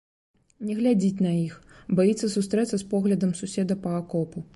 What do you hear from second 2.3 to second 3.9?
сустрэцца з поглядам суседа